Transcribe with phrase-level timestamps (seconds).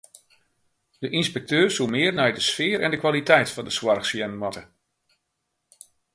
[1.01, 4.63] De ynspekteur soe mear nei de sfear en kwaliteit fan de soarch sjen moatte.